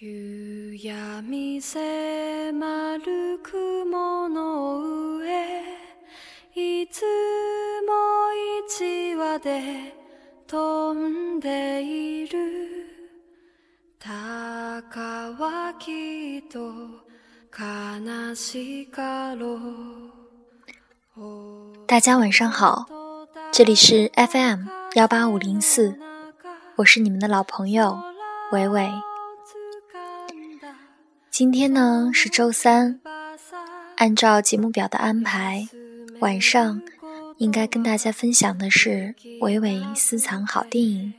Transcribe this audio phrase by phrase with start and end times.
[0.00, 5.62] 夕闇迫る雲の上
[6.54, 7.02] いつ
[7.86, 8.32] も
[8.68, 9.94] 一羽で
[10.46, 12.38] 飛んでいる
[13.98, 16.58] 鷹はきっと
[17.52, 19.56] 悲しかろ
[21.16, 22.86] う大家晚上好，
[23.52, 25.98] 这里是 FM 幺八五零四，
[26.76, 27.98] 我是你们的老朋友
[28.52, 28.90] 伟伟。
[31.41, 32.99] 今天呢是周三，
[33.97, 35.67] 按照节目表的安排，
[36.19, 36.79] 晚上
[37.37, 41.15] 应该跟大家分享的是伟伟私藏好电影。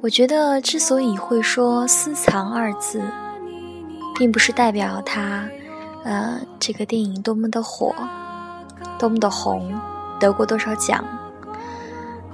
[0.00, 3.00] 我觉得之所以会说“私藏”二字，
[4.16, 5.48] 并不是代表它，
[6.02, 7.94] 呃，这个电影多么的火。
[8.98, 9.80] 多么的红，
[10.18, 11.04] 得过多少奖，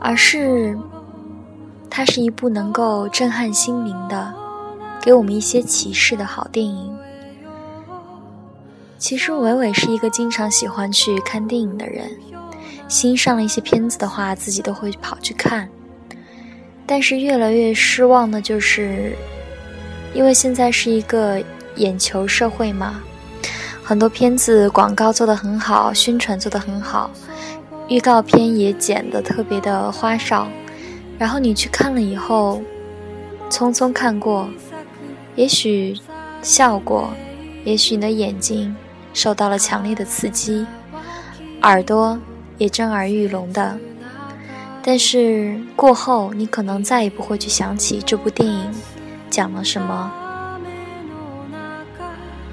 [0.01, 0.79] 而是
[1.91, 4.35] 它是一部能够震撼心灵的，
[5.05, 6.97] 给我们一些启示的好电影。
[8.97, 12.11] 其实伟伟是一个经常喜欢去看电影的人，
[12.89, 15.69] 新上了一些片子的话，自己都会跑去看。
[16.87, 19.15] 但是越来越失望的就是，
[20.15, 21.39] 因为现在是一个
[21.77, 23.03] 眼球社会嘛。
[23.83, 27.11] 很多片子广告做得很好，宣传做得很好，
[27.89, 30.49] 预告片也剪得特别的花哨，
[31.19, 32.63] 然后你去看了以后，
[33.51, 34.49] 匆匆看过，
[35.37, 35.97] 也许
[36.43, 37.13] 笑过，
[37.65, 38.75] 也许你的眼睛
[39.13, 40.67] 受到了强烈的刺激，
[41.63, 42.19] 耳朵
[42.59, 43.79] 也震耳欲聋的，
[44.83, 48.71] 但是过后你可能再也不会去想起这部电影
[49.31, 50.13] 讲了什么，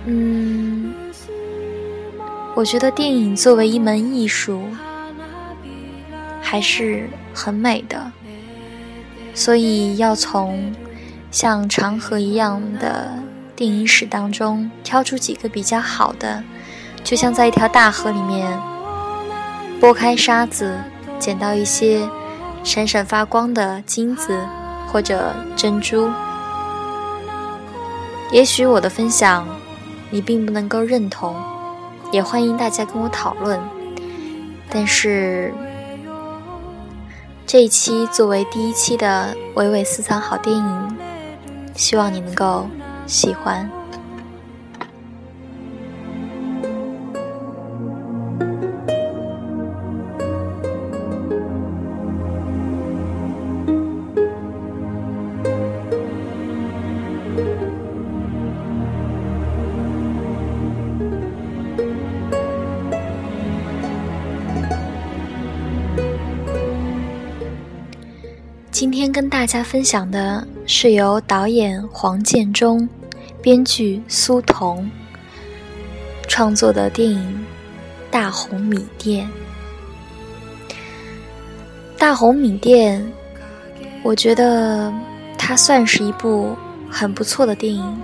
[0.06, 0.94] 嗯。
[2.54, 4.64] 我觉得电影作为一门艺术，
[6.42, 8.12] 还是很美的，
[9.34, 10.74] 所以要从
[11.32, 13.10] 像长河一样的
[13.56, 16.44] 电影史当中挑出几个比较好的，
[17.04, 18.60] 就像在一条大河里面
[19.80, 20.78] 拨开沙子，
[21.18, 22.08] 捡到一些
[22.64, 24.38] 闪闪发光的金子
[24.88, 26.10] 或者珍珠。
[28.32, 29.48] 也许我的分享
[30.10, 31.36] 你并不能够认同。
[32.12, 33.58] 也欢迎大家跟我讨论，
[34.70, 35.54] 但是
[37.48, 40.91] 这一期作为第一期的娓娓私藏好电影，
[41.76, 42.68] 希望你能够
[43.08, 43.81] 喜欢。
[68.82, 72.90] 今天跟大家分享的是由导演黄建中、
[73.40, 74.90] 编剧苏童
[76.28, 77.20] 创作的电影
[78.10, 79.30] 《大红米店》。
[81.96, 83.00] 《大红米店》，
[84.02, 84.92] 我觉得
[85.38, 86.58] 它算是一部
[86.90, 88.02] 很不错的电影，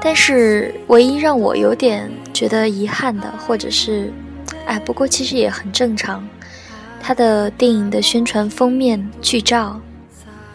[0.00, 4.12] 但是唯一让我有点觉得遗憾的，或者是，
[4.66, 6.24] 哎，不过其实也很正常。
[7.06, 9.78] 他的电影的宣传封面剧照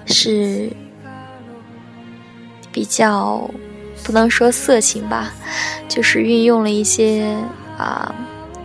[0.07, 0.67] 是
[2.71, 3.47] 比较
[4.03, 5.31] 不能说色情吧，
[5.87, 7.37] 就是运用了一些
[7.77, 8.15] 啊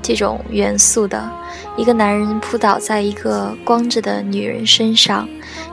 [0.00, 1.30] 这种元素的。
[1.76, 5.28] 一个男人扑倒在一个光着的女人身上，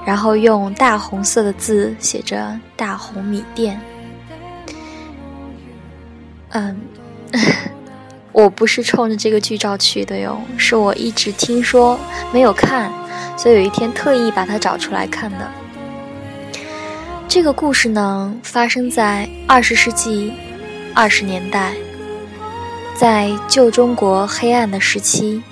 [0.06, 3.80] 然后用大红色的字写着“大红米店”。
[6.52, 6.78] 嗯。
[8.34, 12.00] 我不是冲着这个剧照去的哟，是我一直听说
[12.32, 12.92] 没有看，
[13.36, 15.52] 所以有一天特意把它找出来看的。
[17.28, 20.34] 这个故事呢，发生在二十世纪
[20.94, 21.74] 二十年代，
[22.96, 25.44] 在旧中国黑暗的时期。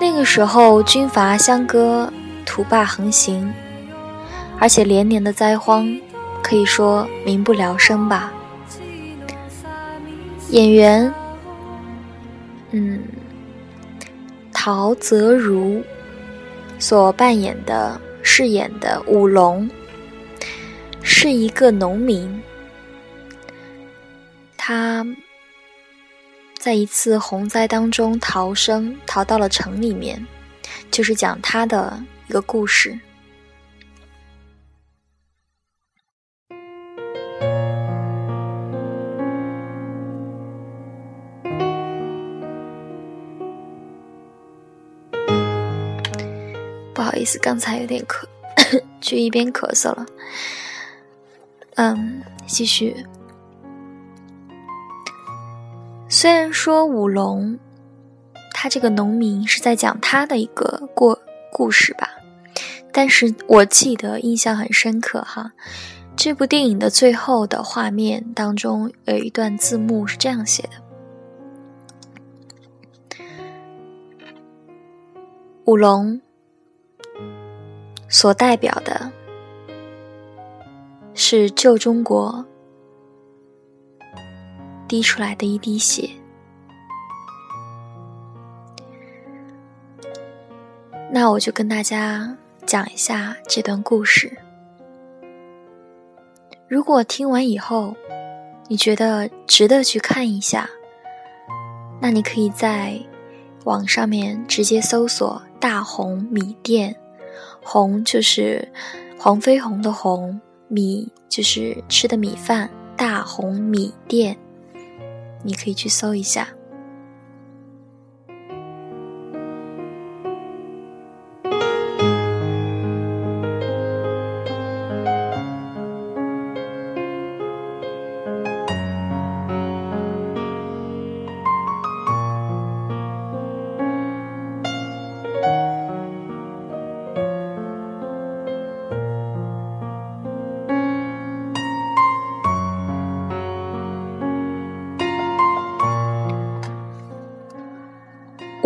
[0.00, 2.12] 那个时候军阀相割，
[2.44, 3.52] 土霸横行，
[4.58, 5.88] 而且连年的灾荒，
[6.42, 8.32] 可以说民不聊生吧。
[10.50, 11.12] 演员。
[12.78, 13.02] 嗯，
[14.52, 15.82] 陶泽如
[16.78, 19.66] 所扮演的饰演的武龙
[21.00, 22.38] 是一个农民，
[24.58, 25.06] 他
[26.58, 30.22] 在一次洪灾当中逃生，逃到了城里面，
[30.90, 32.98] 就是讲他的一个故事。
[47.26, 48.24] 思，刚才有点咳，
[49.02, 50.06] 就一边咳嗽了。
[51.74, 53.04] 嗯，继续。
[56.08, 57.58] 虽然说武龙，
[58.52, 61.20] 他这个农民是在讲他的一个过
[61.52, 62.08] 故事吧，
[62.92, 65.52] 但是我记得印象很深刻哈。
[66.16, 70.70] 这部电影的最后的画面当中有一段字幕是这样写的：
[75.66, 76.18] 武龙
[78.08, 79.10] 所代表的。
[81.18, 82.44] 是旧中国
[84.86, 86.10] 滴出来的一滴血。
[91.10, 92.36] 那我就跟大家
[92.66, 94.36] 讲一下这段故事。
[96.68, 97.96] 如果听完以后
[98.68, 100.68] 你觉得值得去看一下，
[101.98, 103.00] 那你可以在
[103.64, 106.94] 网上面直接搜索“大红米店”，
[107.68, 108.66] 红就是
[109.18, 110.40] 黄飞鸿的红。
[110.68, 114.36] 米就是吃的米饭，大红米店，
[115.44, 116.48] 你可以去搜一下。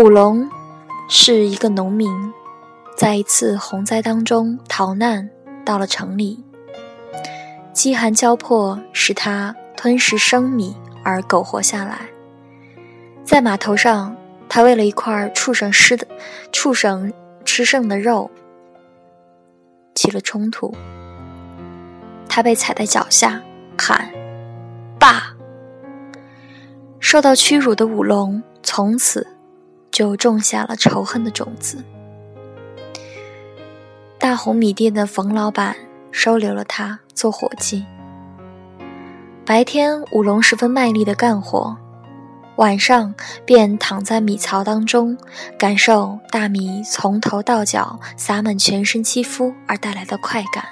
[0.00, 0.48] 武龙
[1.10, 2.10] 是一个农民，
[2.96, 5.28] 在一次洪灾当中逃难
[5.62, 6.42] 到了城里。
[7.74, 10.74] 饥寒交迫使他吞食生米
[11.04, 12.08] 而苟活下来。
[13.24, 14.16] 在码头上，
[14.48, 16.06] 他为了一块畜生吃的
[16.50, 17.12] 畜生
[17.44, 18.30] 吃剩的肉
[19.94, 20.74] 起了冲突。
[22.26, 23.42] 他被踩在脚下，
[23.76, 24.10] 喊
[24.98, 25.36] ：“爸！”
[26.98, 29.36] 受到屈辱的武龙从此。
[29.90, 31.84] 就种下了仇恨的种子。
[34.18, 35.74] 大红米店的冯老板
[36.10, 37.84] 收留了他做伙计。
[39.46, 41.76] 白天，武龙十分卖力的干活，
[42.56, 43.14] 晚上
[43.44, 45.16] 便躺在米槽当中，
[45.58, 50.64] 感受大米从头到脚洒满全身肌肤而带来的快感。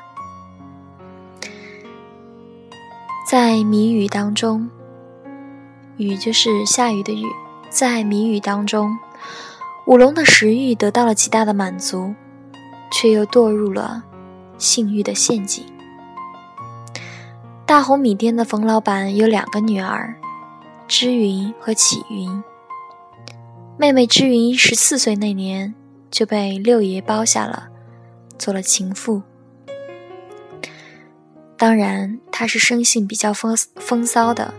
[3.27, 4.71] 在谜语当中，
[5.97, 7.27] 雨就是下雨的雨，
[7.69, 8.97] 在谜语当中。
[9.89, 12.15] 武龙的食欲得到了极大的满足，
[12.93, 14.05] 却又堕入了
[14.59, 15.65] 性欲的陷阱。
[17.65, 20.15] 大红米店的冯老板有两个女儿，
[20.87, 22.45] 知云和启云。
[23.79, 25.75] 妹妹知云十四岁那年
[26.11, 27.71] 就被六爷包下了，
[28.39, 29.23] 做了情妇。
[31.57, 34.53] 当然，她是生性比较风风骚的。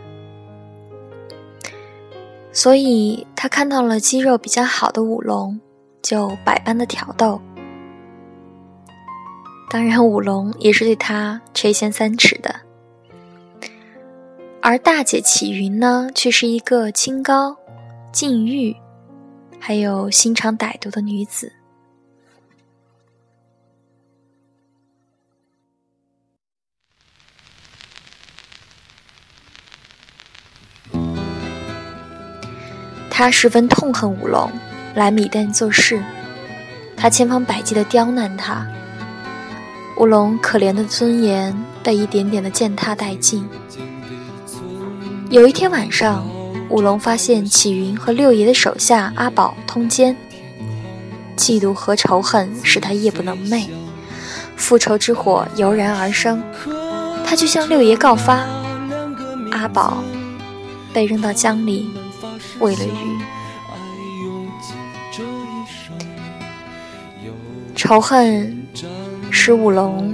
[2.51, 5.60] 所以他看到了肌肉比较好的舞龙，
[6.01, 7.42] 就百般的挑逗。
[9.69, 12.62] 当然，舞龙也是对他垂涎三尺的。
[14.62, 17.56] 而大姐启云呢，却是一个清高、
[18.12, 18.75] 禁欲，
[19.60, 21.54] 还有心肠歹毒的女子。
[33.19, 34.49] 他十分痛恨武龙
[34.95, 36.02] 来米店做事，
[36.95, 38.66] 他千方百计地刁难他。
[39.97, 43.45] 武龙可怜的尊严被一点点的践踏殆尽。
[45.30, 46.26] 有一天晚上，
[46.69, 50.16] 武龙发现启云和六爷的手下阿宝通奸，
[51.35, 53.66] 嫉妒和仇恨使他夜不能寐，
[54.56, 56.42] 复仇之火油然而生。
[57.26, 58.45] 他就向六爷告发，
[59.52, 60.02] 阿宝
[60.94, 61.92] 被扔到江里。
[62.59, 63.18] 为了鱼，
[67.75, 68.68] 仇恨
[69.31, 70.13] 使武龙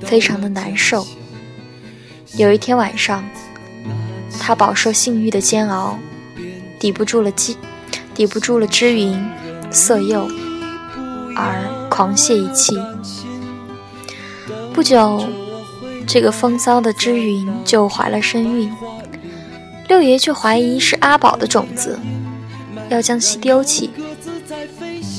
[0.00, 1.06] 非常的难受。
[2.36, 3.24] 有一天晚上，
[4.38, 5.98] 他饱受性欲的煎熬，
[6.78, 7.56] 抵不住了饥，
[8.14, 9.18] 抵不住了知云
[9.70, 10.28] 色诱，
[11.34, 12.76] 而狂泄一气。
[14.72, 15.24] 不久，
[16.06, 18.70] 这个风骚的知云就怀了身孕。
[19.88, 21.98] 六爷却怀疑是阿宝的种子，
[22.88, 23.90] 要将其丢弃。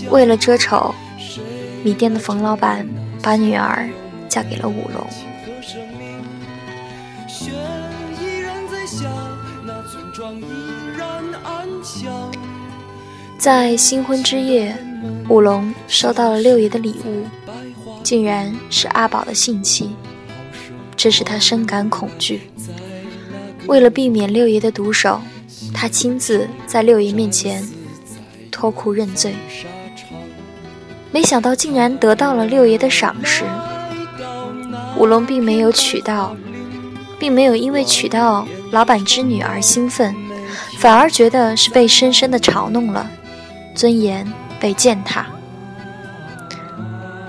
[0.10, 0.94] 为了遮丑，
[1.84, 2.88] 米店的冯老板
[3.22, 3.88] 把女儿
[4.28, 5.08] 嫁给了武龙。
[13.38, 14.76] 在新婚之夜，
[15.30, 17.26] 武龙收到了六爷的礼物，
[18.04, 19.96] 竟然是阿宝的性妻，
[20.96, 22.50] 这使他深感恐惧。
[23.68, 25.22] 为了避免六爷的毒手，
[25.74, 27.68] 他亲自在六爷面前
[28.52, 29.34] 脱裤认罪。
[31.12, 33.44] 没想到竟然得到了六爷的赏识。
[34.98, 36.36] 五龙并没有娶到，
[37.20, 40.16] 并没有因为娶到老板之女而兴奋，
[40.78, 43.10] 反而觉得是被深深的嘲弄了，
[43.74, 45.26] 尊严被践踏。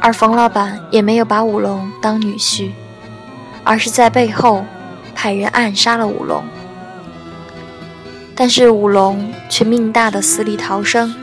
[0.00, 2.70] 而冯老板也没有把五龙当女婿，
[3.64, 4.64] 而是在背后
[5.16, 6.44] 派人暗杀了武龙。
[8.36, 11.14] 但是武龙却命大的死里逃生，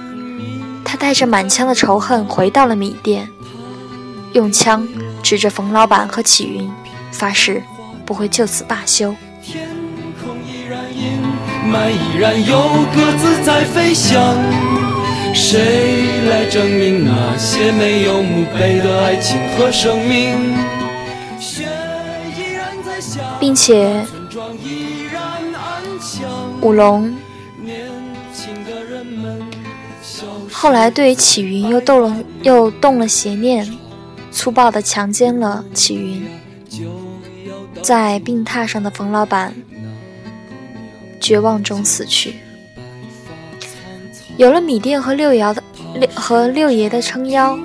[0.83, 3.29] 他带着满腔的仇恨回到了米店，
[4.33, 4.87] 用枪
[5.21, 6.69] 指着冯老板和启云，
[7.11, 7.61] 发誓
[8.03, 9.15] 不会就此罢休。
[9.43, 9.67] 天
[10.19, 11.21] 空依然阴
[11.71, 12.57] 霾依然有
[12.95, 14.35] 鸽子在飞翔。
[15.35, 20.35] 谁来证明那些没有墓碑的爱情和生命？
[23.39, 24.05] 并且，
[26.61, 27.13] 五龙
[30.51, 33.67] 后来对启云又动了又动了邪念，
[34.31, 36.27] 粗暴地强奸了启云。
[37.81, 39.53] 在病榻上的冯老板
[41.19, 42.35] 绝望中死去。
[44.37, 45.61] 有了米店和六爻的
[45.95, 47.59] 六和六爷的撑腰，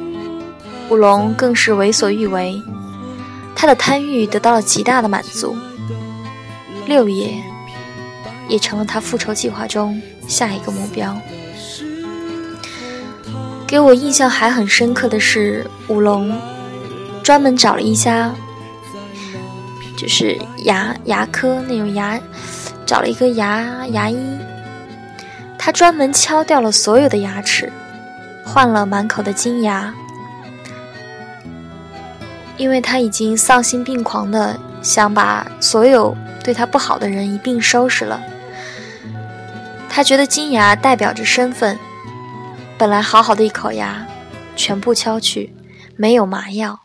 [0.91, 2.61] 五龙更是为所欲为。
[3.61, 5.57] 他的贪欲得到了极大的满足，
[6.87, 7.43] 六爷
[8.47, 11.19] 也成了他复仇计划中下一个目标。
[13.67, 16.33] 给我印象还很深刻的是，五龙
[17.21, 18.33] 专门找了一家，
[19.97, 22.17] 就是牙牙科那种牙，
[22.87, 24.17] 找了一个牙牙医。
[25.59, 27.73] 他专门敲掉了所有的牙齿，
[28.45, 29.93] 换了满口的金牙，
[32.59, 38.21] 因为他已经丧心病狂的想把所有对他不好的人一并收拾了。
[39.89, 41.79] 他觉得金牙代表着身份，
[42.77, 44.07] 本来好好的一口牙，
[44.55, 45.55] 全部敲去，
[45.97, 46.81] 没有麻药。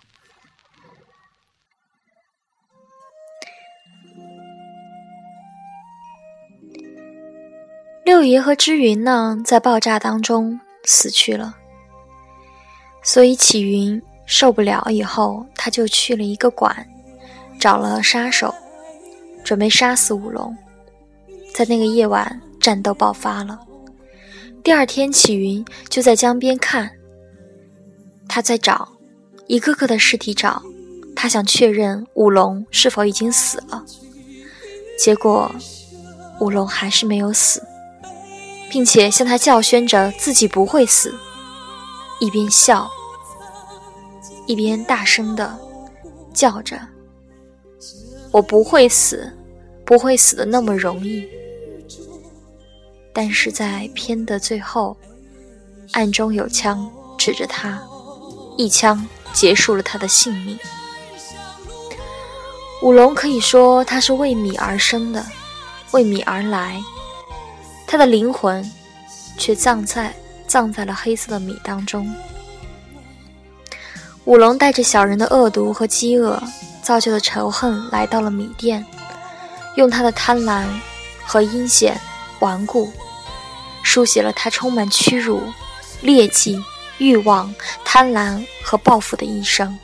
[8.06, 11.56] 六爷和芝云呢，在爆炸当中死去了，
[13.02, 16.88] 所以启云受不了，以后他就去了一个馆，
[17.60, 18.54] 找了杀手，
[19.44, 20.56] 准备杀死五龙。
[21.54, 23.60] 在那个夜晚，战斗爆发了。
[24.64, 26.92] 第二天，启云就在江边看，
[28.28, 28.88] 他在找
[29.48, 30.64] 一个个的尸体找，
[31.16, 33.84] 他想确认五龙是否已经死了。
[34.98, 35.54] 结果，
[36.40, 37.62] 五龙还是没有死。
[38.72, 41.14] 并且向他叫宣着自己不会死，
[42.20, 42.90] 一边笑，
[44.46, 45.58] 一边大声的
[46.34, 46.80] 叫着
[48.32, 49.32] ：“我不会死，
[49.86, 51.26] 不会死的那么容易。”
[53.14, 54.98] 但是在片的最后，
[55.92, 57.82] 暗中有枪指着他，
[58.58, 60.58] 一枪结束了他的性命。
[62.82, 65.26] 五龙可以说他是为米而生的，
[65.92, 66.82] 为米而来。
[67.86, 68.68] 他的灵魂
[69.38, 70.14] 却葬在
[70.48, 72.12] 葬在了黑色的米当中。
[74.26, 76.42] 五龙带着小人的恶毒和饥饿
[76.82, 78.86] 造就的仇恨来到了米店，
[79.76, 80.66] 用他的贪婪
[81.26, 82.00] 和阴险
[82.40, 82.90] 顽固，
[83.84, 85.42] 书写了他充满屈辱、
[86.02, 86.62] 劣迹、
[87.00, 87.54] 欲望、
[87.84, 89.78] 贪婪和报复的一生。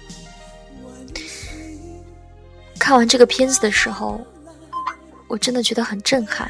[2.79, 4.19] 看完这个片子的时候，
[5.27, 6.49] 我真的觉得很震撼。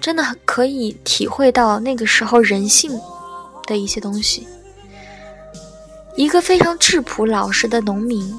[0.00, 3.00] 真的可以体会到那个时候人性
[3.66, 4.46] 的一些东西。
[6.16, 8.34] 一个非常质朴老实的农民，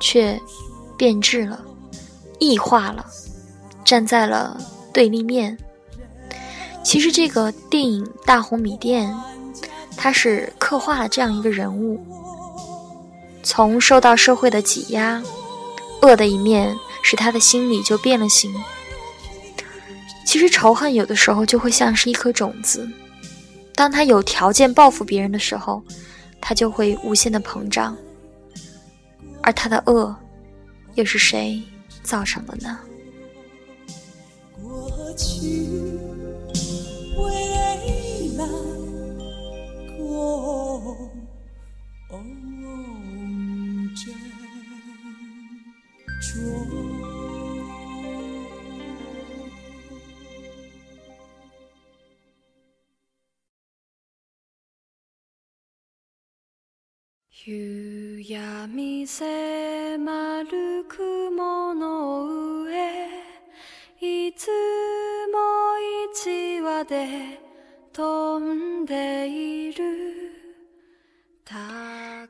[0.00, 0.40] 却
[0.96, 1.64] 变质了、
[2.40, 3.06] 异化了，
[3.84, 4.60] 站在了
[4.92, 5.56] 对立面。
[6.82, 9.08] 其实这个电影《大红米店》，
[9.96, 12.04] 它是刻画了这样一个人物：
[13.44, 15.22] 从受到社会的挤压，
[16.00, 16.74] 恶的一面
[17.04, 18.52] 使他的心里就变了形。
[20.26, 22.88] 其实仇恨有的时候就会像是一颗种子，
[23.74, 25.82] 当他有条件报复别人的时候，
[26.40, 27.96] 他就会无限的膨胀。
[29.42, 30.14] 而他的恶，
[30.94, 31.60] 又是谁
[32.02, 32.78] 造成的呢？
[34.62, 35.98] 过去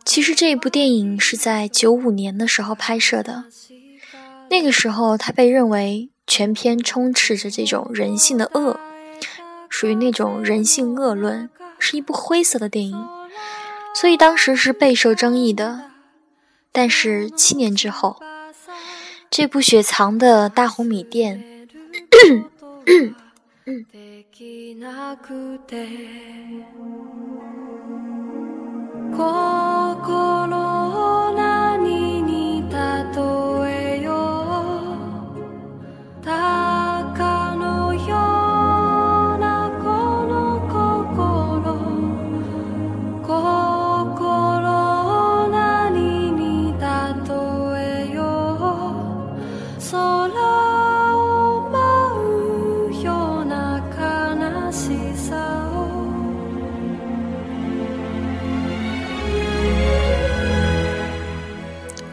[0.07, 3.45] 其实这一部电影是在九五年的时候拍摄的，
[4.49, 8.81] 那个时候它被认为全片充斥着这种人性的恶，
[9.69, 13.07] 属于那种人性恶论，是一部灰色的电影，
[13.94, 15.90] 所以当时是备受争议的。
[16.72, 18.16] 但是七年之后，
[19.30, 21.68] 这部雪藏的大红米店。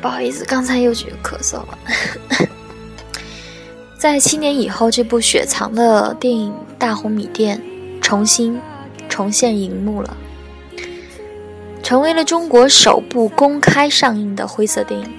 [0.01, 1.77] 不好意思，刚才又去咳嗽了。
[3.97, 7.61] 在七年以后，这部雪藏的电影《大红米店》
[8.01, 8.57] 重新
[9.09, 10.15] 重现荧幕了，
[11.83, 15.11] 成为了中国首部公开上映的灰色电影。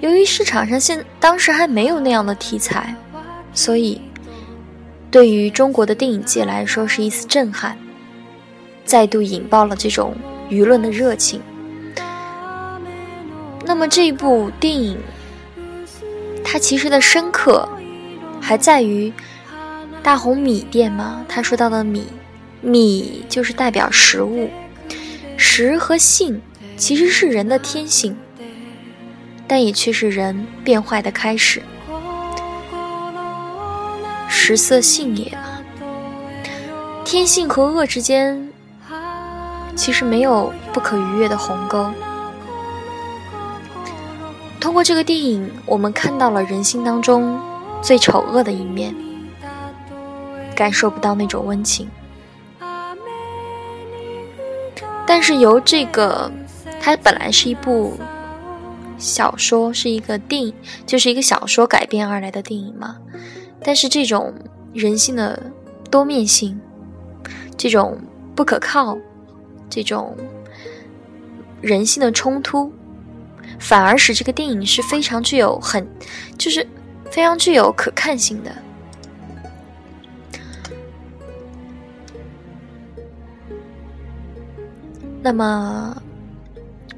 [0.00, 2.94] 由于市场上现当时还没有那样的题材，
[3.52, 4.00] 所以
[5.10, 7.76] 对于中国的电影界来说是一次震撼，
[8.86, 10.16] 再度引爆了这种
[10.48, 11.42] 舆论的热情。
[13.80, 14.98] 那么这部电影，
[16.44, 17.66] 它其实的深刻，
[18.38, 19.10] 还在于
[20.02, 21.24] 大红米店嘛。
[21.26, 22.06] 他说到的米，
[22.60, 24.50] 米就是代表食物，
[25.38, 26.42] 食和性
[26.76, 28.14] 其实是人的天性，
[29.48, 31.62] 但也却是人变坏的开始。
[34.28, 35.34] 食色性也，
[37.02, 38.52] 天性和恶之间，
[39.74, 41.90] 其实没有不可逾越的鸿沟。
[44.70, 47.36] 通过这个电影，我们看到了人性当中
[47.82, 48.94] 最丑恶的一面，
[50.54, 51.90] 感受不到那种温情。
[55.04, 56.30] 但是由这个，
[56.80, 57.94] 它本来是一部
[58.96, 60.54] 小说，是一个电影，
[60.86, 62.96] 就是一个小说改编而来的电影嘛。
[63.64, 64.32] 但是这种
[64.72, 65.50] 人性的
[65.90, 66.60] 多面性，
[67.56, 67.98] 这种
[68.36, 68.96] 不可靠，
[69.68, 70.16] 这种
[71.60, 72.72] 人性的冲突。
[73.60, 75.86] 反而使这个电影是非常具有很，
[76.36, 76.66] 就是
[77.10, 78.50] 非常具有可看性的。
[85.22, 85.94] 那么，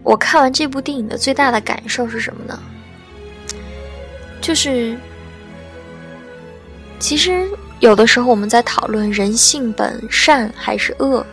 [0.02, 2.58] 我看完这部电影的最大的感受是什么呢？
[4.40, 4.96] 就是，
[6.98, 7.48] 其实
[7.80, 11.26] 有的时候我们在讨论人性本善还是恶，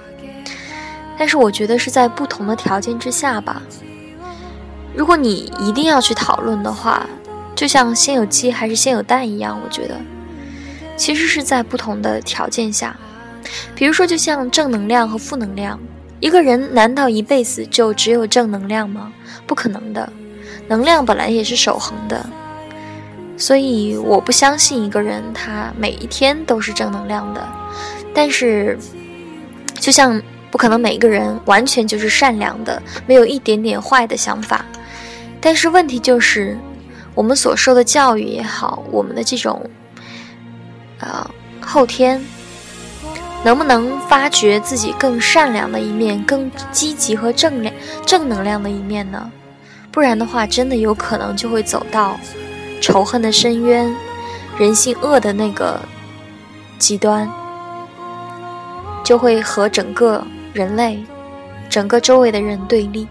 [1.17, 3.61] 但是我觉得是在不同的条件之下吧。
[4.95, 7.06] 如果你一定要去讨论的话，
[7.56, 9.95] 就像先有鸡还是先有蛋一样，我觉得
[10.97, 12.95] 其实是在不同的条件下。
[13.73, 15.80] 比如说，就像正能量和负能量，
[16.19, 19.12] 一个人难道一辈子就只有正能量吗？
[19.47, 20.12] 不可能的，
[20.67, 22.25] 能量本来也是守恒的，
[23.38, 27.47] 所以我不相信一个人他每一天都是正能量的。
[28.13, 28.78] 但是，
[29.75, 30.21] 就像
[30.52, 34.65] 不可能每一个人完全就是善良的，没有一点点坏的想法。
[35.41, 36.58] 但是问题就是，
[37.15, 39.69] 我们所受的教育也好，我们的这种，
[40.99, 41.30] 呃，
[41.62, 42.21] 后天，
[43.43, 47.73] 能不能发掘自己更善良的一面、更积极和正量、
[48.06, 49.32] 正能量的一面呢？
[49.91, 52.19] 不然的话，真的有可能就会走到
[52.82, 53.95] 仇恨的深渊、
[54.58, 55.80] 人性恶的那个
[56.78, 57.32] 极端，
[59.04, 60.23] 就会和整个
[60.54, 61.04] 人类、
[61.69, 63.08] 整个周围的人对立。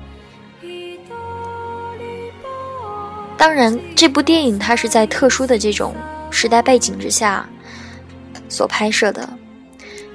[3.39, 5.95] 当然，这部电影它是在特殊的这种
[6.29, 7.49] 时代背景之下
[8.49, 9.27] 所拍摄的，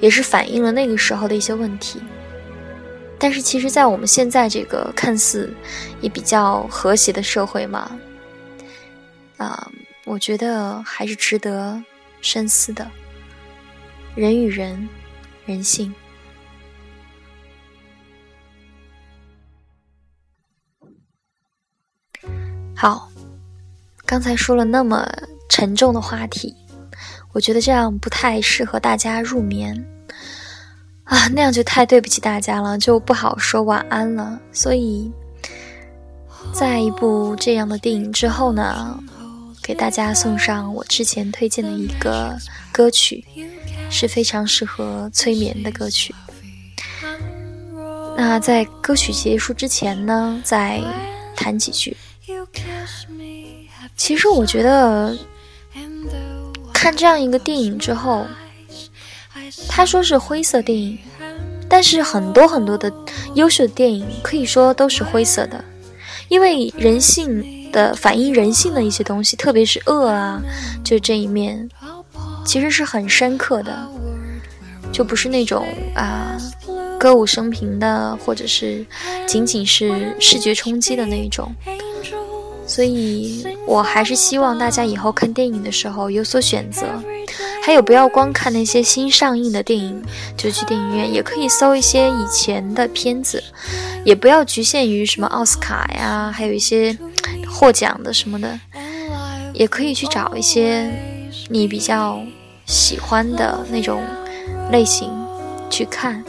[0.01, 2.01] 也是反映了那个时候的一些问题。
[3.17, 5.53] 但是，其实，在我们现在这个看似
[6.01, 7.89] 也比较和谐的社会嘛，
[9.37, 9.71] 啊，
[10.03, 11.81] 我觉得还是值得
[12.19, 12.85] 深思的。
[14.15, 14.89] 人与人，
[15.45, 15.95] 人性。
[22.75, 23.09] 好。
[24.13, 25.11] 刚才说了那么
[25.49, 26.55] 沉重的话题，
[27.31, 29.75] 我觉得这样不太适合大家入眠。
[31.05, 34.39] 啊，那样就太对不起大家了，就不好说晚安了。
[34.51, 35.11] 所以，
[36.53, 38.95] 在一部这样的电影之后呢，
[39.63, 42.37] 给大家送上我之前推荐的一个
[42.71, 43.25] 歌曲，
[43.89, 46.13] 是非常适合催眠的歌曲。
[48.15, 50.79] 那在歌曲结束之前呢，再
[51.35, 51.97] 谈几句。
[53.95, 55.17] 其实我觉得，
[56.73, 58.25] 看这样一个电影之后。
[59.67, 60.97] 他说是灰色电影，
[61.67, 62.91] 但是很多很多的
[63.33, 65.63] 优秀的电影可以说都是灰色的，
[66.27, 70.39] 因为人性的反映人性的一些东西，特别是恶啊，
[70.83, 71.67] 就这一面，
[72.45, 73.89] 其实是很深刻的，
[74.91, 76.37] 就不是那种啊
[76.99, 78.85] 歌舞升平的，或者是
[79.25, 81.51] 仅仅是视觉冲击的那一种。
[82.73, 86.87] 所以我还是希望大家以后看电影的时候有所选择。
[87.61, 90.01] 还有，不要光看那些新上映的电影
[90.35, 93.43] 就去电影院，也可以搜一些以前的片子，
[94.03, 96.97] 也不要局限于什么奥斯卡呀，还有一些
[97.47, 98.59] 获奖的什么的，
[99.53, 100.91] 也可以去找一些
[101.49, 102.19] 你比较
[102.65, 104.01] 喜欢的那种
[104.71, 105.11] 类型
[105.69, 106.23] 去看，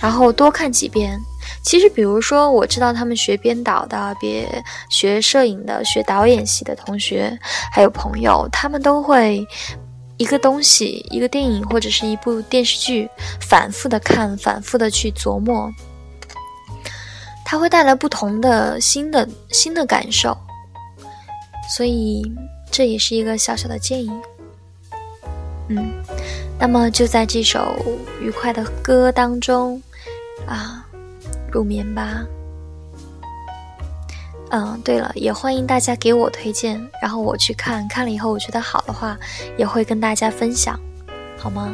[0.00, 1.20] 然后多看几遍。
[1.62, 4.48] 其实，比如说，我知道他们学编导的、别
[4.88, 7.38] 学摄影的、学导演系的同学，
[7.72, 9.46] 还有朋友，他们都会。
[10.16, 13.08] 一个东西，一个电影或者是一部电视剧，
[13.40, 15.72] 反复的看，反复的去琢磨，
[17.42, 20.36] 它会带来不同的新的新的感受。
[21.74, 22.22] 所以
[22.70, 24.10] 这也是一个小小的建议。
[25.68, 25.90] 嗯，
[26.58, 27.74] 那么就在这首
[28.20, 29.82] 愉快的歌当中
[30.46, 30.79] 啊，
[31.50, 32.24] 入眠吧。
[34.52, 39.16] 嗯，对了，也欢迎大家给我推荐，然后我去看看了以后，我觉得好的话，
[39.56, 40.76] 也会跟大家分享，
[41.38, 41.72] 好吗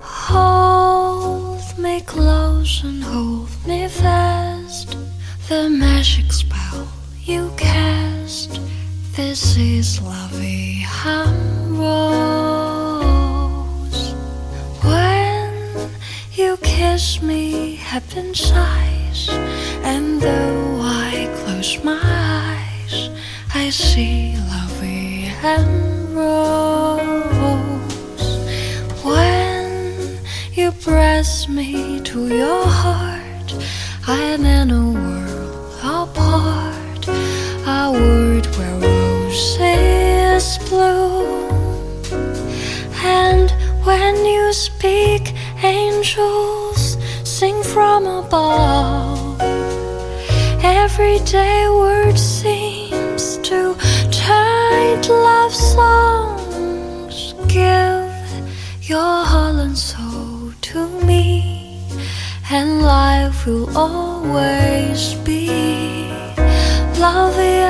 [0.00, 4.88] ？Hold me close and hold me fast.
[5.48, 6.86] The magic spell
[7.24, 8.58] you cast.
[9.14, 10.40] This is love,
[17.22, 19.28] me, happen inside.
[19.82, 23.10] And though I close my eyes,
[23.54, 25.32] I see lovely
[26.14, 27.10] rose.
[29.04, 30.18] When
[30.52, 33.54] you press me to your heart,
[34.06, 37.08] I am in a world apart,
[37.66, 41.50] a world where roses bloom.
[43.02, 43.50] And
[43.84, 46.69] when you speak, angels
[47.40, 49.40] from above
[50.62, 53.74] everyday word seems to
[54.10, 57.32] turn love songs.
[57.48, 58.12] Give
[58.82, 61.80] your heart and soul to me,
[62.50, 65.48] and life will always be
[66.98, 67.62] lovely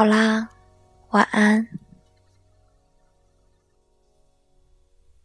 [0.00, 0.48] 好啦，
[1.10, 1.79] 晚安。